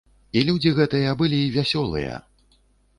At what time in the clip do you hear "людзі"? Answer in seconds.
0.47-0.71